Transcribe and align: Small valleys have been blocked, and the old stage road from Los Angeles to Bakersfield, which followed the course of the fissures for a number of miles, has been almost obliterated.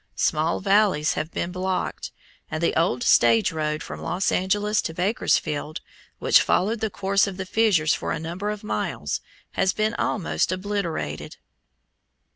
Small 0.15 0.61
valleys 0.61 1.13
have 1.13 1.29
been 1.29 1.51
blocked, 1.51 2.11
and 2.49 2.63
the 2.63 2.75
old 2.75 3.03
stage 3.03 3.51
road 3.51 3.83
from 3.83 4.01
Los 4.01 4.31
Angeles 4.31 4.81
to 4.81 4.95
Bakersfield, 4.95 5.79
which 6.17 6.41
followed 6.41 6.79
the 6.79 6.89
course 6.89 7.27
of 7.27 7.37
the 7.37 7.45
fissures 7.45 7.93
for 7.93 8.11
a 8.11 8.17
number 8.17 8.49
of 8.49 8.63
miles, 8.63 9.21
has 9.51 9.73
been 9.73 9.93
almost 9.93 10.51
obliterated. 10.51 11.37